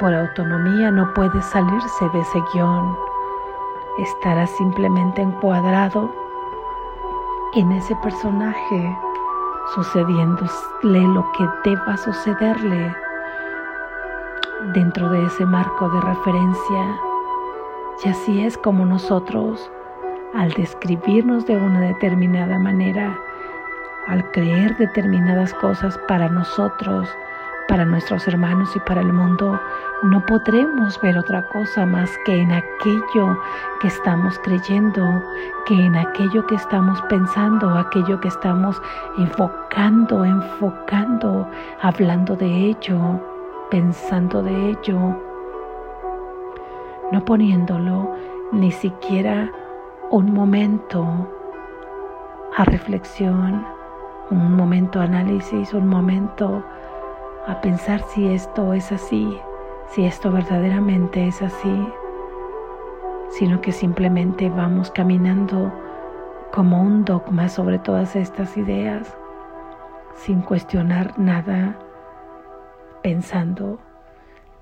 Por 0.00 0.12
autonomía 0.12 0.90
no 0.90 1.14
puede 1.14 1.40
salirse 1.40 2.08
de 2.12 2.20
ese 2.20 2.42
guion, 2.52 2.96
estará 3.98 4.48
simplemente 4.48 5.22
encuadrado 5.22 6.12
en 7.54 7.70
ese 7.70 7.94
personaje 8.02 8.98
sucediéndole 9.74 11.08
lo 11.14 11.24
que 11.32 11.48
deba 11.64 11.96
sucederle 11.98 13.07
dentro 14.74 15.08
de 15.10 15.24
ese 15.24 15.44
marco 15.44 15.88
de 15.90 16.00
referencia. 16.00 17.00
Y 18.04 18.08
así 18.08 18.40
es 18.42 18.56
como 18.58 18.84
nosotros, 18.84 19.70
al 20.34 20.50
describirnos 20.52 21.46
de 21.46 21.56
una 21.56 21.80
determinada 21.80 22.58
manera, 22.58 23.18
al 24.08 24.30
creer 24.30 24.76
determinadas 24.76 25.52
cosas 25.54 25.98
para 26.08 26.28
nosotros, 26.28 27.08
para 27.68 27.84
nuestros 27.84 28.26
hermanos 28.26 28.74
y 28.74 28.80
para 28.80 29.02
el 29.02 29.12
mundo, 29.12 29.60
no 30.02 30.24
podremos 30.24 30.98
ver 31.02 31.18
otra 31.18 31.42
cosa 31.48 31.84
más 31.84 32.10
que 32.24 32.40
en 32.40 32.52
aquello 32.52 33.38
que 33.80 33.88
estamos 33.88 34.38
creyendo, 34.38 35.22
que 35.66 35.74
en 35.74 35.96
aquello 35.96 36.46
que 36.46 36.54
estamos 36.54 37.00
pensando, 37.02 37.68
aquello 37.76 38.18
que 38.20 38.28
estamos 38.28 38.80
enfocando, 39.18 40.24
enfocando, 40.24 41.46
hablando 41.82 42.36
de 42.36 42.46
ello, 42.46 43.20
pensando 43.70 44.42
de 44.42 44.70
ello, 44.70 44.98
no 47.12 47.24
poniéndolo 47.24 48.14
ni 48.52 48.70
siquiera 48.70 49.52
un 50.10 50.32
momento 50.32 51.06
a 52.56 52.64
reflexión, 52.64 53.64
un 54.30 54.56
momento 54.56 55.00
a 55.00 55.04
análisis, 55.04 55.74
un 55.74 55.86
momento 55.86 56.62
a 57.46 57.60
pensar 57.60 58.00
si 58.02 58.28
esto 58.28 58.72
es 58.72 58.90
así, 58.92 59.38
si 59.90 60.04
esto 60.04 60.32
verdaderamente 60.32 61.26
es 61.26 61.40
así, 61.42 61.88
sino 63.30 63.60
que 63.60 63.72
simplemente 63.72 64.48
vamos 64.50 64.90
caminando 64.90 65.72
como 66.52 66.82
un 66.82 67.04
dogma 67.04 67.48
sobre 67.48 67.78
todas 67.78 68.16
estas 68.16 68.56
ideas, 68.56 69.16
sin 70.14 70.40
cuestionar 70.40 71.18
nada, 71.18 71.78
pensando 73.08 73.78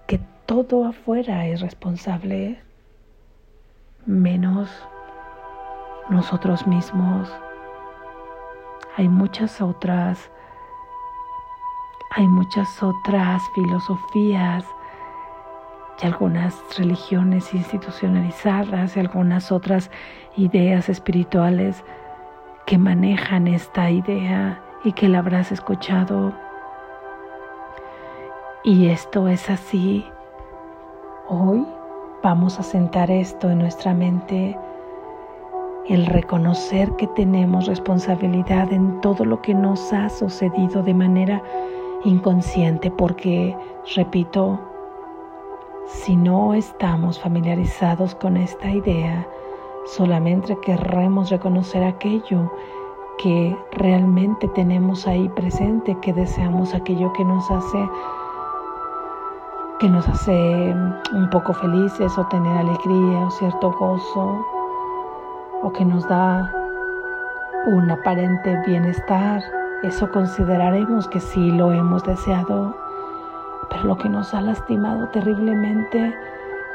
que 0.07 0.21
todo 0.47 0.85
afuera 0.85 1.49
es 1.49 1.61
responsable, 1.61 2.63
menos 4.07 4.71
nosotros 6.11 6.65
mismos. 6.65 7.29
Hay 8.97 9.09
muchas 9.09 9.61
otras 9.61 10.31
hay 12.13 12.29
muchas 12.29 12.69
otras 12.85 13.43
filosofías 13.57 14.65
y 16.01 16.07
algunas 16.07 16.55
religiones 16.79 17.53
institucionalizadas 17.53 18.97
y 18.97 19.01
algunas 19.01 19.51
otras 19.51 19.91
ideas 20.37 20.89
espirituales 20.89 21.83
que 22.65 22.79
manejan 22.79 23.49
esta 23.49 23.91
idea 23.91 24.63
y 24.85 24.93
que 24.93 25.09
la 25.09 25.19
habrás 25.19 25.51
escuchado. 25.51 26.46
Y 28.67 28.89
esto 28.89 29.29
es 29.29 29.49
así. 29.49 30.05
Hoy 31.29 31.65
vamos 32.21 32.59
a 32.59 32.65
sentar 32.65 33.13
esto 33.13 33.49
en 33.49 33.61
nuestra 33.61 33.95
mente, 33.95 34.59
el 35.87 36.05
reconocer 36.05 36.91
que 36.97 37.07
tenemos 37.07 37.69
responsabilidad 37.69 38.73
en 38.73 39.01
todo 39.03 39.25
lo 39.25 39.41
que 39.41 39.55
nos 39.55 39.93
ha 39.93 40.09
sucedido 40.09 40.83
de 40.83 40.95
manera 40.95 41.41
inconsciente 42.03 42.91
porque, 42.91 43.57
repito, 43.95 44.59
si 45.87 46.17
no 46.17 46.53
estamos 46.53 47.21
familiarizados 47.21 48.17
con 48.17 48.37
esta 48.37 48.69
idea, 48.69 49.29
solamente 49.85 50.59
querremos 50.63 51.31
reconocer 51.31 51.85
aquello 51.85 52.53
que 53.19 53.57
realmente 53.71 54.49
tenemos 54.49 55.07
ahí 55.07 55.29
presente, 55.37 55.97
que 56.03 56.13
deseamos 56.13 56.75
aquello 56.75 57.13
que 57.13 57.25
nos 57.25 57.49
hace 57.49 57.79
que 59.79 59.89
nos 59.89 60.09
hace 60.09 60.75
un 61.13 61.31
poco 61.31 61.53
felices 61.53 62.17
o 62.17 62.27
tener 62.27 62.57
alegría 62.57 63.27
o 63.27 63.31
cierto 63.31 63.73
gozo 63.73 64.45
o 65.63 65.73
que 65.73 65.85
nos 65.85 66.07
da 66.09 66.51
un 67.67 67.91
aparente 67.91 68.57
bienestar 68.67 69.43
eso 69.83 70.11
consideraremos 70.11 71.07
que 71.07 71.21
sí 71.21 71.51
lo 71.53 71.71
hemos 71.71 72.03
deseado, 72.03 72.75
pero 73.69 73.85
lo 73.85 73.99
que 73.99 74.09
nos 74.09 74.33
ha 74.33 74.41
lastimado 74.41 75.07
terriblemente 75.11 76.15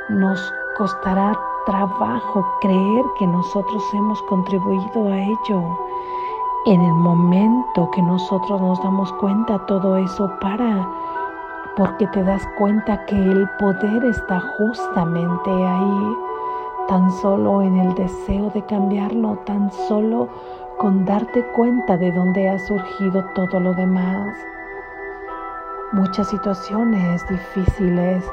nos 0.10 0.54
costará 0.78 1.38
trabajo 1.66 2.46
creer 2.62 3.04
que 3.18 3.26
nosotros 3.26 3.84
hemos 3.94 4.22
contribuido 4.24 5.12
a 5.12 5.18
ello. 5.18 5.78
En 6.68 6.80
el 6.80 6.94
momento 6.94 7.90
que 7.90 8.04
nosotros 8.04 8.62
nos 8.62 8.82
damos 8.84 9.12
cuenta, 9.14 9.58
todo 9.66 9.98
eso 9.98 10.32
para, 10.40 10.88
porque 11.76 12.08
te 12.08 12.24
das 12.24 12.46
cuenta 12.58 13.06
que 13.06 13.16
el 13.16 13.50
poder 13.60 14.04
está 14.06 14.40
justamente 14.58 15.50
ahí, 15.50 16.18
tan 16.88 17.10
solo 17.12 17.62
en 17.62 17.78
el 17.78 17.94
deseo 17.96 18.50
de 18.50 18.66
cambiarlo, 18.66 19.38
tan 19.46 19.72
solo 19.88 20.28
con 20.78 21.06
darte 21.06 21.44
cuenta 21.54 21.96
de 21.98 22.12
dónde 22.12 22.50
ha 22.50 22.60
surgido 22.60 23.24
todo 23.36 23.60
lo 23.60 23.74
demás. 23.74 24.36
Muchas 25.94 26.28
situaciones 26.28 27.26
difíciles 27.30 28.26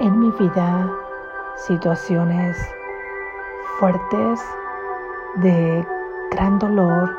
en 0.00 0.18
mi 0.18 0.30
vida, 0.32 0.90
situaciones 1.56 2.56
fuertes 3.78 4.40
de 5.36 5.86
gran 6.30 6.58
dolor, 6.58 7.14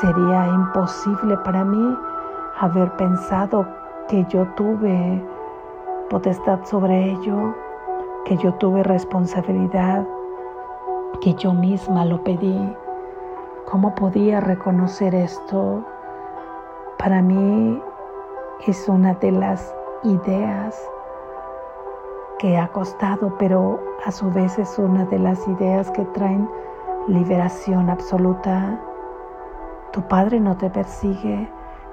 sería 0.00 0.46
imposible 0.46 1.36
para 1.38 1.64
mí 1.64 1.98
haber 2.60 2.90
pensado 2.96 3.66
que 4.08 4.24
yo 4.28 4.46
tuve 4.56 5.22
potestad 6.08 6.64
sobre 6.64 7.12
ello, 7.12 7.54
que 8.24 8.36
yo 8.36 8.52
tuve 8.54 8.82
responsabilidad, 8.82 10.06
que 11.20 11.34
yo 11.34 11.52
misma 11.52 12.04
lo 12.04 12.22
pedí. 12.24 12.76
¿Cómo 13.66 13.94
podía 13.94 14.40
reconocer 14.40 15.14
esto? 15.14 15.84
Para 16.98 17.22
mí 17.22 17.80
es 18.66 18.88
una 18.88 19.14
de 19.14 19.32
las 19.32 19.74
ideas 20.02 20.80
que 22.38 22.56
ha 22.56 22.68
costado, 22.68 23.36
pero 23.38 23.78
a 24.04 24.10
su 24.10 24.30
vez 24.30 24.58
es 24.58 24.78
una 24.78 25.04
de 25.04 25.18
las 25.18 25.46
ideas 25.46 25.90
que 25.90 26.04
traen 26.06 26.48
liberación 27.06 27.90
absoluta. 27.90 28.80
Tu 29.92 30.02
Padre 30.02 30.40
no 30.40 30.56
te 30.56 30.70
persigue, 30.70 31.48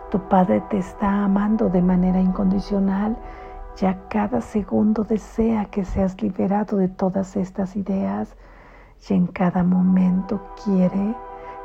tu 0.10 0.20
Padre 0.30 0.62
te 0.70 0.78
está 0.78 1.26
amando 1.26 1.70
de 1.70 1.82
manera 1.82 2.20
incondicional. 2.20 3.18
Ya 3.76 4.00
cada 4.10 4.42
segundo 4.42 5.04
desea 5.04 5.66
que 5.66 5.86
seas 5.86 6.22
liberado 6.22 6.78
de 6.78 6.88
todas 6.88 7.36
estas 7.36 7.76
ideas 7.76 8.36
y 9.10 9.14
en 9.14 9.28
cada 9.28 9.64
momento 9.64 10.42
quiere 10.64 11.16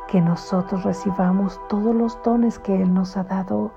que 0.08 0.20
nosotros 0.20 0.82
recibamos 0.84 1.60
todos 1.68 1.94
los 1.94 2.22
dones 2.22 2.58
que 2.58 2.82
Él 2.82 2.92
nos 2.92 3.16
ha 3.16 3.24
dado, 3.24 3.72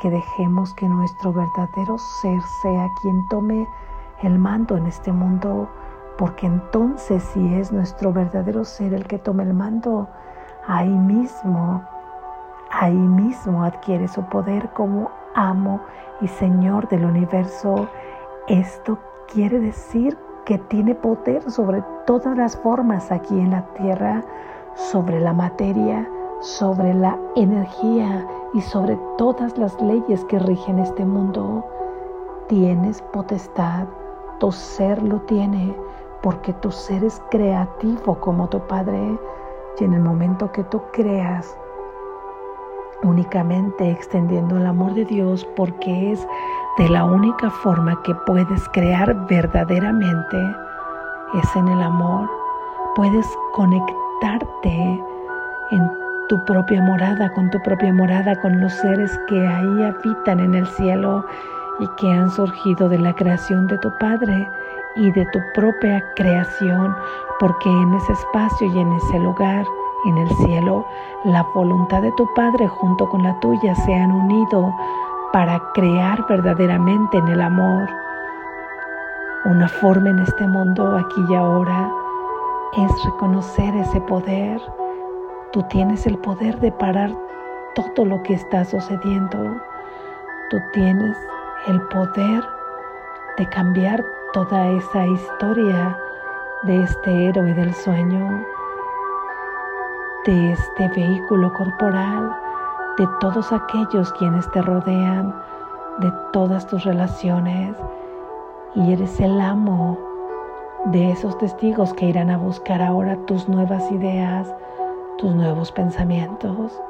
que 0.00 0.08
dejemos 0.08 0.72
que 0.74 0.88
nuestro 0.88 1.32
verdadero 1.32 1.98
ser 1.98 2.40
sea 2.62 2.86
quien 3.02 3.28
tome 3.28 3.66
el 4.22 4.38
mando 4.38 4.76
en 4.76 4.86
este 4.86 5.12
mundo, 5.12 5.68
porque 6.16 6.46
entonces 6.46 7.22
si 7.22 7.54
es 7.54 7.72
nuestro 7.72 8.12
verdadero 8.12 8.64
ser 8.64 8.94
el 8.94 9.06
que 9.06 9.18
tome 9.18 9.42
el 9.42 9.52
mando, 9.52 10.08
ahí 10.66 10.88
mismo, 10.88 11.82
ahí 12.70 12.96
mismo 12.96 13.64
adquiere 13.64 14.08
su 14.08 14.22
poder 14.22 14.68
como 14.70 15.10
amo 15.34 15.80
y 16.20 16.28
Señor 16.28 16.88
del 16.88 17.04
universo. 17.04 17.88
Esto 18.48 18.98
quiere 19.32 19.58
decir 19.58 20.16
que 20.44 20.58
tiene 20.58 20.94
poder 20.94 21.48
sobre 21.50 21.82
todas 22.06 22.36
las 22.36 22.56
formas 22.56 23.12
aquí 23.12 23.38
en 23.38 23.50
la 23.50 23.62
tierra, 23.74 24.22
sobre 24.74 25.20
la 25.20 25.32
materia, 25.32 26.08
sobre 26.40 26.94
la 26.94 27.18
energía 27.36 28.26
y 28.54 28.60
sobre 28.60 28.98
todas 29.18 29.56
las 29.58 29.80
leyes 29.80 30.24
que 30.24 30.38
rigen 30.38 30.78
este 30.78 31.04
mundo. 31.04 31.64
Tienes 32.48 33.02
potestad, 33.12 33.86
tu 34.38 34.50
ser 34.50 35.02
lo 35.02 35.20
tiene, 35.20 35.76
porque 36.22 36.52
tu 36.54 36.70
ser 36.70 37.04
es 37.04 37.22
creativo 37.30 38.16
como 38.20 38.48
tu 38.48 38.58
Padre. 38.66 39.18
Y 39.78 39.84
en 39.84 39.94
el 39.94 40.00
momento 40.00 40.50
que 40.50 40.64
tú 40.64 40.80
creas, 40.92 41.56
únicamente 43.02 43.90
extendiendo 43.90 44.56
el 44.56 44.66
amor 44.66 44.94
de 44.94 45.04
Dios, 45.04 45.46
porque 45.56 46.12
es 46.12 46.26
de 46.78 46.88
la 46.88 47.04
única 47.04 47.50
forma 47.50 48.00
que 48.02 48.14
puedes 48.26 48.68
crear 48.70 49.26
verdaderamente, 49.26 50.36
es 51.34 51.56
en 51.56 51.68
el 51.68 51.82
amor. 51.82 52.28
Puedes 52.94 53.26
conectar 53.52 54.00
en 55.70 55.90
tu 56.28 56.44
propia 56.44 56.82
morada, 56.82 57.32
con 57.32 57.50
tu 57.50 57.60
propia 57.62 57.92
morada, 57.92 58.38
con 58.40 58.60
los 58.60 58.72
seres 58.74 59.18
que 59.28 59.46
ahí 59.46 59.82
habitan 59.82 60.40
en 60.40 60.54
el 60.54 60.66
cielo 60.66 61.24
y 61.78 61.86
que 61.96 62.10
han 62.10 62.30
surgido 62.30 62.88
de 62.88 62.98
la 62.98 63.14
creación 63.14 63.66
de 63.66 63.78
tu 63.78 63.90
Padre 63.98 64.48
y 64.96 65.10
de 65.12 65.24
tu 65.32 65.40
propia 65.54 66.04
creación, 66.16 66.94
porque 67.38 67.70
en 67.70 67.94
ese 67.94 68.12
espacio 68.12 68.66
y 68.66 68.78
en 68.78 68.92
ese 68.92 69.18
lugar, 69.20 69.64
en 70.04 70.18
el 70.18 70.30
cielo, 70.30 70.84
la 71.24 71.42
voluntad 71.54 72.02
de 72.02 72.12
tu 72.12 72.26
Padre 72.34 72.68
junto 72.68 73.08
con 73.08 73.22
la 73.22 73.38
tuya 73.40 73.74
se 73.74 73.94
han 73.94 74.12
unido 74.12 74.74
para 75.32 75.60
crear 75.74 76.24
verdaderamente 76.28 77.18
en 77.18 77.28
el 77.28 77.40
amor 77.40 77.88
una 79.44 79.68
forma 79.68 80.10
en 80.10 80.18
este 80.18 80.46
mundo 80.46 80.96
aquí 80.96 81.24
y 81.28 81.34
ahora 81.34 81.90
es 82.76 83.04
reconocer 83.04 83.74
ese 83.74 84.00
poder. 84.02 84.60
Tú 85.52 85.62
tienes 85.64 86.06
el 86.06 86.18
poder 86.18 86.60
de 86.60 86.70
parar 86.72 87.10
todo 87.74 88.04
lo 88.04 88.22
que 88.22 88.34
está 88.34 88.64
sucediendo. 88.64 89.38
Tú 90.50 90.58
tienes 90.72 91.16
el 91.68 91.80
poder 91.88 92.44
de 93.38 93.46
cambiar 93.48 94.04
toda 94.34 94.68
esa 94.68 95.06
historia 95.06 95.98
de 96.64 96.82
este 96.82 97.28
héroe 97.28 97.54
del 97.54 97.72
sueño, 97.74 98.44
de 100.26 100.52
este 100.52 100.88
vehículo 100.88 101.52
corporal, 101.54 102.36
de 102.98 103.08
todos 103.20 103.52
aquellos 103.52 104.12
quienes 104.14 104.50
te 104.50 104.60
rodean, 104.60 105.34
de 105.98 106.12
todas 106.32 106.66
tus 106.66 106.84
relaciones, 106.84 107.76
y 108.74 108.92
eres 108.92 109.18
el 109.20 109.40
amo 109.40 109.98
de 110.86 111.10
esos 111.10 111.36
testigos 111.38 111.92
que 111.94 112.06
irán 112.06 112.30
a 112.30 112.38
buscar 112.38 112.82
ahora 112.82 113.16
tus 113.26 113.48
nuevas 113.48 113.90
ideas, 113.90 114.52
tus 115.18 115.34
nuevos 115.34 115.72
pensamientos. 115.72 116.80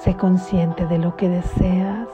Sé 0.00 0.16
consciente 0.16 0.86
de 0.86 0.98
lo 0.98 1.16
que 1.16 1.28
deseas. 1.28 2.08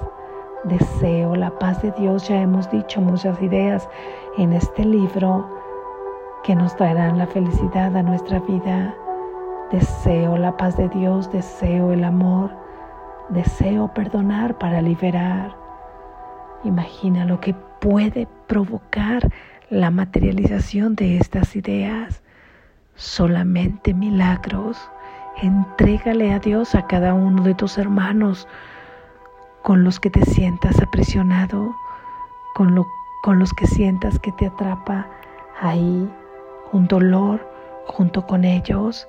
Deseo 0.64 1.36
la 1.36 1.50
paz 1.58 1.80
de 1.82 1.90
Dios. 1.92 2.28
Ya 2.28 2.40
hemos 2.40 2.70
dicho 2.70 3.00
muchas 3.00 3.40
ideas 3.40 3.88
en 4.36 4.52
este 4.52 4.84
libro 4.84 5.46
que 6.42 6.54
nos 6.54 6.74
traerán 6.76 7.18
la 7.18 7.26
felicidad 7.26 7.96
a 7.96 8.02
nuestra 8.02 8.40
vida. 8.40 8.94
Deseo 9.70 10.38
la 10.38 10.56
paz 10.56 10.78
de 10.78 10.88
Dios, 10.88 11.30
deseo 11.30 11.92
el 11.92 12.02
amor, 12.02 12.50
deseo 13.28 13.92
perdonar 13.92 14.56
para 14.56 14.80
liberar. 14.80 15.54
Imagina 16.64 17.26
lo 17.26 17.38
que 17.40 17.54
puede 17.80 18.26
provocar 18.46 19.30
la 19.68 19.90
materialización 19.90 20.94
de 20.94 21.18
estas 21.18 21.54
ideas. 21.54 22.22
Solamente 22.94 23.92
milagros. 23.92 24.78
Entrégale 25.42 26.32
a 26.32 26.38
Dios 26.38 26.74
a 26.74 26.86
cada 26.86 27.12
uno 27.12 27.42
de 27.42 27.54
tus 27.54 27.76
hermanos 27.76 28.48
con 29.62 29.84
los 29.84 30.00
que 30.00 30.08
te 30.08 30.24
sientas 30.24 30.80
aprisionado, 30.80 31.74
con, 32.54 32.84
con 33.22 33.38
los 33.38 33.52
que 33.52 33.66
sientas 33.66 34.18
que 34.18 34.32
te 34.32 34.46
atrapa 34.46 35.06
ahí 35.60 36.10
un 36.72 36.88
dolor 36.88 37.46
junto 37.86 38.26
con 38.26 38.44
ellos. 38.44 39.06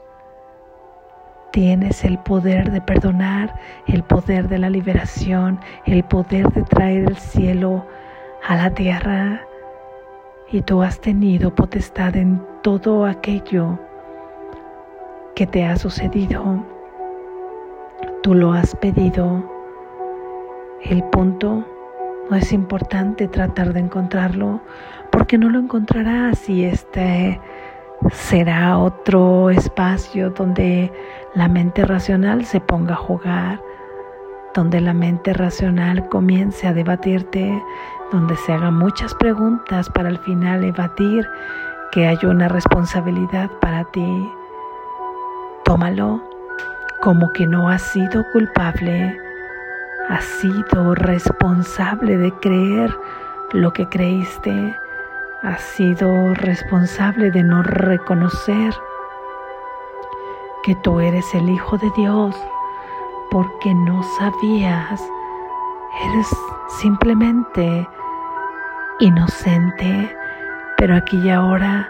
Tienes 1.51 2.05
el 2.05 2.19
poder 2.19 2.71
de 2.71 2.79
perdonar, 2.79 3.55
el 3.88 4.03
poder 4.03 4.47
de 4.47 4.59
la 4.59 4.69
liberación, 4.69 5.59
el 5.85 6.03
poder 6.03 6.47
de 6.53 6.62
traer 6.63 7.09
el 7.09 7.17
cielo 7.17 7.88
a 8.47 8.55
la 8.55 8.69
tierra. 8.69 9.41
Y 10.51 10.62
tú 10.62 10.83
has 10.83 10.99
tenido 10.99 11.53
potestad 11.53 12.15
en 12.15 12.41
todo 12.62 13.05
aquello 13.05 13.79
que 15.35 15.47
te 15.47 15.65
ha 15.65 15.75
sucedido. 15.75 16.63
Tú 18.21 18.35
lo 18.35 18.53
has 18.53 18.75
pedido. 18.75 19.43
El 20.83 21.03
punto 21.05 21.65
no 22.29 22.38
es 22.38 22.53
importante 22.53 23.27
tratar 23.27 23.73
de 23.73 23.79
encontrarlo 23.79 24.62
porque 25.12 25.38
no 25.38 25.49
lo 25.49 25.59
encontrarás 25.59 26.47
y 26.47 26.63
este 26.63 27.39
será 28.12 28.77
otro 28.77 29.49
espacio 29.49 30.29
donde 30.31 30.91
la 31.35 31.47
mente 31.47 31.85
racional 31.85 32.45
se 32.45 32.59
ponga 32.59 32.93
a 32.93 32.97
jugar, 32.97 33.62
donde 34.53 34.81
la 34.81 34.93
mente 34.93 35.33
racional 35.33 36.07
comience 36.09 36.67
a 36.67 36.73
debatirte, 36.73 37.62
donde 38.12 38.35
se 38.38 38.53
hagan 38.53 38.75
muchas 38.75 39.13
preguntas 39.15 39.89
para 39.89 40.09
al 40.09 40.17
final 40.19 40.63
evadir 40.63 41.27
que 41.91 42.07
hay 42.07 42.17
una 42.23 42.47
responsabilidad 42.47 43.49
para 43.62 43.83
ti. 43.85 44.31
Tómalo 45.65 46.21
como 47.01 47.31
que 47.31 47.47
no 47.47 47.69
has 47.69 47.81
sido 47.81 48.25
culpable, 48.31 49.17
has 50.09 50.23
sido 50.25 50.95
responsable 50.95 52.17
de 52.17 52.31
creer 52.39 52.93
lo 53.53 53.71
que 53.71 53.88
creíste, 53.88 54.75
has 55.43 55.62
sido 55.62 56.34
responsable 56.34 57.32
de 57.32 57.43
no 57.43 57.63
reconocer 57.63 58.73
que 60.63 60.75
tú 60.75 60.99
eres 60.99 61.34
el 61.34 61.49
Hijo 61.49 61.78
de 61.78 61.89
Dios 61.95 62.36
porque 63.32 63.73
no 63.73 64.04
sabías, 64.04 65.02
eres 66.04 66.28
simplemente 66.82 67.88
inocente, 68.99 70.15
pero 70.78 70.95
aquí 70.95 71.17
y 71.17 71.30
ahora 71.30 71.89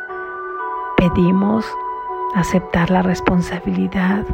pedimos 0.98 1.66
aceptar 2.36 2.92
la 2.92 3.02
responsabilidad 3.02 4.26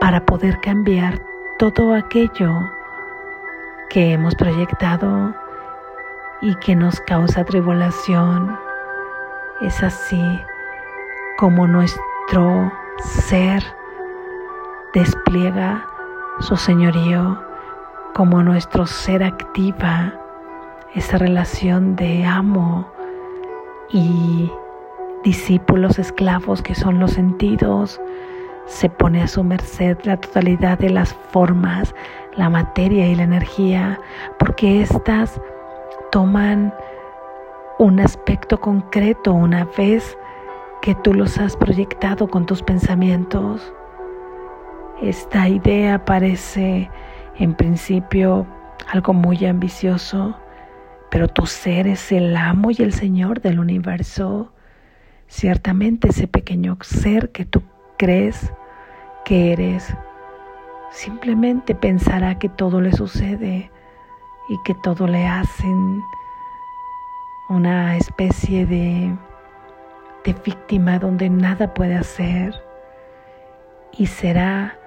para 0.00 0.24
poder 0.24 0.60
cambiar 0.60 1.20
todo 1.58 1.94
aquello 1.94 2.52
que 3.90 4.12
hemos 4.12 4.34
proyectado 4.34 5.34
y 6.40 6.54
que 6.56 6.74
nos 6.76 7.00
causa 7.00 7.44
tribulación. 7.44 8.58
Es 9.60 9.82
así 9.82 10.22
como 11.38 11.66
nuestro 11.66 12.72
ser 12.98 13.62
despliega 14.94 15.86
su 16.40 16.56
señorío, 16.56 17.40
como 18.14 18.42
nuestro 18.42 18.86
ser 18.86 19.22
activa 19.22 20.14
esa 20.94 21.18
relación 21.18 21.96
de 21.96 22.24
amo 22.24 22.88
y 23.90 24.50
discípulos 25.24 25.98
esclavos 25.98 26.62
que 26.62 26.74
son 26.74 26.98
los 26.98 27.12
sentidos, 27.12 28.00
se 28.66 28.88
pone 28.88 29.22
a 29.22 29.28
su 29.28 29.42
merced 29.44 29.98
la 30.04 30.16
totalidad 30.18 30.78
de 30.78 30.90
las 30.90 31.14
formas, 31.30 31.94
la 32.36 32.48
materia 32.48 33.08
y 33.08 33.14
la 33.14 33.24
energía, 33.24 34.00
porque 34.38 34.82
éstas 34.82 35.40
toman 36.10 36.74
un 37.78 38.00
aspecto 38.00 38.60
concreto 38.60 39.32
una 39.32 39.64
vez 39.76 40.16
que 40.82 40.94
tú 40.96 41.14
los 41.14 41.38
has 41.38 41.56
proyectado 41.56 42.28
con 42.28 42.46
tus 42.46 42.62
pensamientos. 42.62 43.72
Esta 45.02 45.48
idea 45.48 46.04
parece 46.04 46.90
en 47.36 47.54
principio 47.54 48.46
algo 48.92 49.12
muy 49.12 49.44
ambicioso, 49.46 50.36
pero 51.10 51.28
tu 51.28 51.46
ser 51.46 51.86
es 51.86 52.10
el 52.10 52.36
amo 52.36 52.70
y 52.70 52.82
el 52.82 52.92
Señor 52.92 53.40
del 53.40 53.60
universo. 53.60 54.52
Ciertamente 55.26 56.08
ese 56.08 56.26
pequeño 56.26 56.78
ser 56.80 57.30
que 57.30 57.44
tú 57.44 57.62
crees 57.96 58.52
que 59.24 59.52
eres, 59.52 59.94
simplemente 60.90 61.74
pensará 61.74 62.38
que 62.38 62.48
todo 62.48 62.80
le 62.80 62.92
sucede 62.92 63.70
y 64.48 64.58
que 64.58 64.74
todo 64.74 65.06
le 65.06 65.26
hacen 65.26 66.02
una 67.48 67.96
especie 67.96 68.66
de, 68.66 69.14
de 70.24 70.32
víctima 70.44 70.98
donde 70.98 71.30
nada 71.30 71.74
puede 71.74 71.94
hacer 71.94 72.54
y 73.92 74.06
será 74.06 74.78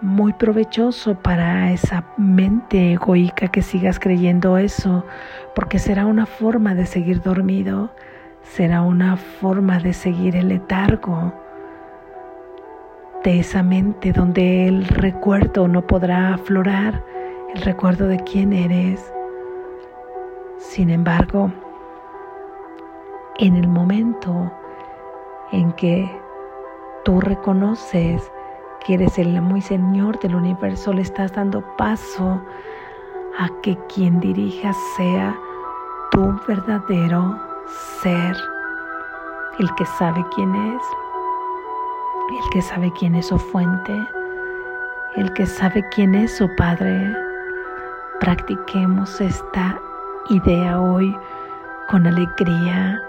muy 0.00 0.32
provechoso 0.32 1.16
para 1.16 1.72
esa 1.72 2.04
mente 2.16 2.92
egoica 2.92 3.48
que 3.48 3.62
sigas 3.62 3.98
creyendo 3.98 4.58
eso, 4.58 5.04
porque 5.54 5.78
será 5.78 6.06
una 6.06 6.26
forma 6.26 6.74
de 6.74 6.86
seguir 6.86 7.20
dormido, 7.20 7.90
será 8.42 8.82
una 8.82 9.16
forma 9.16 9.80
de 9.80 9.92
seguir 9.92 10.36
el 10.36 10.48
letargo 10.48 11.32
de 13.24 13.40
esa 13.40 13.62
mente 13.62 14.12
donde 14.12 14.68
el 14.68 14.86
recuerdo 14.86 15.66
no 15.66 15.86
podrá 15.86 16.34
aflorar, 16.34 17.02
el 17.54 17.62
recuerdo 17.62 18.06
de 18.06 18.18
quién 18.24 18.52
eres. 18.52 19.12
Sin 20.58 20.90
embargo, 20.90 21.50
en 23.38 23.56
el 23.56 23.68
momento 23.68 24.52
en 25.52 25.72
que 25.72 26.10
tú 27.04 27.20
reconoces 27.20 28.30
que 28.84 28.94
eres 28.94 29.18
el 29.18 29.40
muy 29.40 29.60
Señor 29.60 30.18
del 30.20 30.34
universo, 30.34 30.92
le 30.92 31.02
estás 31.02 31.32
dando 31.32 31.62
paso 31.76 32.40
a 33.38 33.48
que 33.62 33.78
quien 33.94 34.20
dirija 34.20 34.72
sea 34.96 35.36
tu 36.10 36.38
verdadero 36.46 37.38
ser, 38.02 38.36
el 39.58 39.74
que 39.76 39.86
sabe 39.98 40.24
quién 40.34 40.54
es, 40.54 40.82
el 42.30 42.50
que 42.50 42.62
sabe 42.62 42.92
quién 42.98 43.14
es 43.14 43.26
su 43.26 43.38
fuente, 43.38 43.96
el 45.16 45.32
que 45.32 45.46
sabe 45.46 45.84
quién 45.94 46.14
es 46.14 46.36
su 46.36 46.48
Padre. 46.56 47.27
Practiquemos 48.20 49.20
esta 49.20 49.80
idea 50.28 50.80
hoy 50.80 51.16
con 51.88 52.04
alegría, 52.04 53.00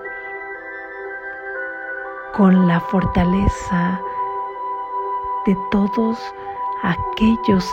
con 2.34 2.68
la 2.68 2.80
fortaleza 2.80 4.00
de 5.48 5.58
todos 5.72 6.20
aquellos 6.84 7.66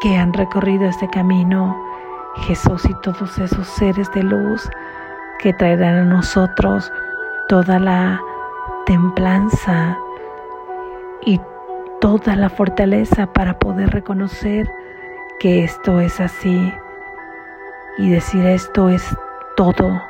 que 0.00 0.16
han 0.16 0.32
recorrido 0.32 0.86
este 0.88 1.08
camino, 1.10 1.76
Jesús 2.46 2.84
y 2.86 2.94
todos 3.02 3.38
esos 3.38 3.66
seres 3.68 4.10
de 4.12 4.22
luz 4.22 4.66
que 5.40 5.52
traerán 5.52 5.96
a 5.96 6.04
nosotros 6.04 6.90
toda 7.48 7.78
la 7.78 8.18
templanza 8.86 9.98
y 11.26 11.38
toda 12.00 12.34
la 12.34 12.48
fortaleza 12.48 13.26
para 13.26 13.58
poder 13.58 13.90
reconocer 13.90 14.66
que 15.38 15.64
esto 15.64 16.00
es 16.00 16.20
así 16.20 16.72
y 17.98 18.10
decir 18.10 18.46
esto 18.46 18.88
es 18.88 19.04
todo. 19.56 20.00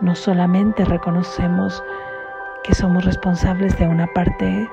No 0.00 0.14
solamente 0.14 0.84
reconocemos 0.84 1.82
que 2.64 2.74
somos 2.74 3.04
responsables 3.04 3.78
de 3.78 3.86
una 3.86 4.06
parte, 4.08 4.68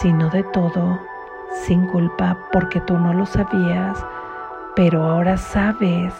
sino 0.00 0.30
de 0.30 0.42
todo, 0.44 1.00
sin 1.64 1.86
culpa, 1.86 2.38
porque 2.52 2.80
tú 2.80 2.98
no 2.98 3.12
lo 3.14 3.26
sabías, 3.26 4.04
pero 4.76 5.04
ahora 5.04 5.36
sabes 5.36 6.14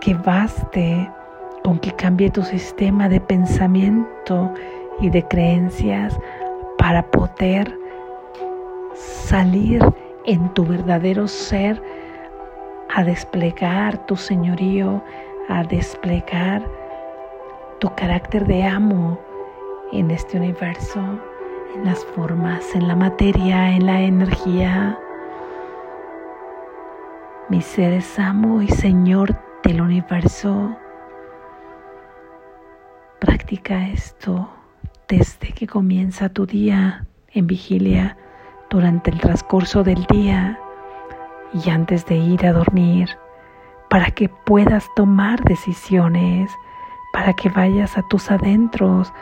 que 0.00 0.14
baste 0.14 1.10
con 1.62 1.78
que 1.78 1.92
cambie 1.92 2.30
tu 2.30 2.42
sistema 2.42 3.08
de 3.08 3.20
pensamiento 3.20 4.52
y 5.00 5.10
de 5.10 5.26
creencias 5.26 6.18
para 6.78 7.02
poder 7.02 7.78
salir 8.94 9.82
en 10.26 10.48
tu 10.54 10.64
verdadero 10.64 11.26
ser 11.26 11.82
a 12.94 13.02
desplegar 13.02 13.98
tu 14.06 14.14
señorío, 14.14 15.02
a 15.48 15.64
desplegar 15.64 16.64
tu 17.80 17.92
carácter 17.96 18.46
de 18.46 18.62
amo 18.62 19.18
en 19.92 20.12
este 20.12 20.38
universo, 20.38 21.00
en 21.74 21.84
las 21.84 22.04
formas, 22.04 22.72
en 22.74 22.86
la 22.86 22.94
materia, 22.94 23.72
en 23.72 23.86
la 23.86 24.00
energía. 24.00 24.96
Mi 27.48 27.60
ser 27.60 27.94
es 27.94 28.16
amo 28.16 28.62
y 28.62 28.68
Señor 28.68 29.36
del 29.64 29.80
universo. 29.80 30.76
Practica 33.18 33.88
esto 33.88 34.48
desde 35.08 35.52
que 35.52 35.66
comienza 35.66 36.28
tu 36.28 36.46
día 36.46 37.06
en 37.32 37.48
vigilia, 37.48 38.16
durante 38.70 39.10
el 39.10 39.18
transcurso 39.18 39.82
del 39.82 40.04
día 40.06 40.58
y 41.54 41.70
antes 41.70 42.04
de 42.06 42.16
ir 42.16 42.44
a 42.46 42.52
dormir, 42.52 43.08
para 43.88 44.10
que 44.10 44.28
puedas 44.28 44.86
tomar 44.96 45.42
decisiones, 45.44 46.50
para 47.12 47.32
que 47.32 47.48
vayas 47.48 47.96
a 47.96 48.02
tus 48.02 48.30
adentros. 48.30 49.12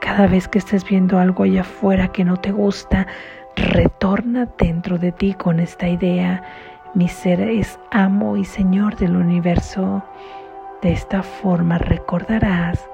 Cada 0.00 0.26
vez 0.26 0.48
que 0.48 0.58
estés 0.58 0.84
viendo 0.84 1.18
algo 1.18 1.44
allá 1.44 1.60
afuera 1.60 2.08
que 2.08 2.24
no 2.24 2.38
te 2.38 2.50
gusta, 2.50 3.06
retorna 3.54 4.48
dentro 4.58 4.98
de 4.98 5.12
ti 5.12 5.34
con 5.34 5.60
esta 5.60 5.86
idea. 5.86 6.42
Mi 6.94 7.08
ser 7.08 7.40
es 7.40 7.78
amo 7.90 8.36
y 8.36 8.44
Señor 8.44 8.96
del 8.96 9.16
universo. 9.16 10.02
De 10.80 10.92
esta 10.92 11.22
forma 11.22 11.78
recordarás 11.78 12.88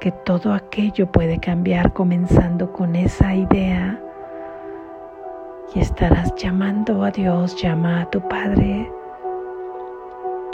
que 0.00 0.12
todo 0.12 0.52
aquello 0.52 1.10
puede 1.10 1.38
cambiar 1.38 1.94
comenzando 1.94 2.72
con 2.72 2.96
esa 2.96 3.34
idea 3.34 3.98
y 5.74 5.80
estarás 5.80 6.34
llamando 6.36 7.04
a 7.04 7.10
Dios, 7.10 7.56
llama 7.60 8.02
a 8.02 8.10
tu 8.10 8.20
Padre 8.28 8.90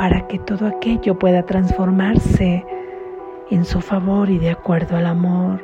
para 0.03 0.27
que 0.27 0.39
todo 0.41 0.67
aquello 0.67 1.17
pueda 1.17 1.45
transformarse 1.45 2.67
en 3.51 3.65
su 3.65 3.81
favor 3.81 4.31
y 4.31 4.39
de 4.39 4.51
acuerdo 4.51 4.97
al 4.97 5.07
amor. 5.07 5.61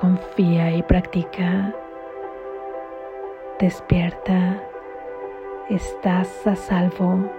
Confía 0.00 0.74
y 0.74 0.82
practica. 0.82 1.74
Despierta. 3.58 4.62
Estás 5.68 6.46
a 6.46 6.56
salvo. 6.56 7.30